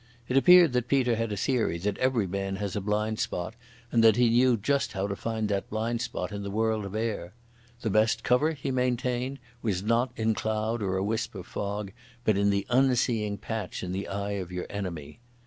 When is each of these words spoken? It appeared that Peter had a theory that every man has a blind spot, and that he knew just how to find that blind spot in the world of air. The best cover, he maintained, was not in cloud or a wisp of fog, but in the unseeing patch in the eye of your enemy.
It 0.27 0.35
appeared 0.35 0.73
that 0.73 0.87
Peter 0.87 1.15
had 1.15 1.31
a 1.31 1.37
theory 1.37 1.77
that 1.77 1.99
every 1.99 2.25
man 2.25 2.55
has 2.55 2.75
a 2.75 2.81
blind 2.81 3.19
spot, 3.19 3.53
and 3.91 4.03
that 4.03 4.15
he 4.15 4.31
knew 4.31 4.57
just 4.57 4.93
how 4.93 5.05
to 5.05 5.15
find 5.15 5.47
that 5.49 5.69
blind 5.69 6.01
spot 6.01 6.31
in 6.31 6.41
the 6.41 6.49
world 6.49 6.85
of 6.85 6.95
air. 6.95 7.35
The 7.81 7.91
best 7.91 8.23
cover, 8.23 8.53
he 8.53 8.71
maintained, 8.71 9.37
was 9.61 9.83
not 9.83 10.11
in 10.15 10.33
cloud 10.33 10.81
or 10.81 10.97
a 10.97 11.03
wisp 11.03 11.35
of 11.35 11.45
fog, 11.45 11.91
but 12.25 12.35
in 12.35 12.49
the 12.49 12.65
unseeing 12.71 13.37
patch 13.37 13.83
in 13.83 13.91
the 13.91 14.07
eye 14.07 14.31
of 14.41 14.51
your 14.51 14.65
enemy. 14.71 15.19